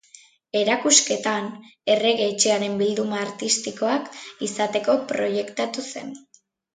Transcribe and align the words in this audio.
Erakusketan, 0.59 1.49
Errege 1.95 2.25
Etxearen 2.29 2.79
Bilduma 2.79 3.19
Artistikoak 3.25 4.07
izateko 4.47 4.97
proiektatu 5.13 5.85
zen. 5.93 6.11